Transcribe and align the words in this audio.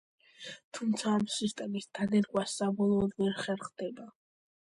თუმცა, 0.77 1.11
ამ 1.17 1.25
სისტემის 1.33 1.85
დანერგვა 1.99 2.45
საბოლოოდ 2.55 3.13
ვერ 3.23 3.39
ხერხდება. 3.45 4.09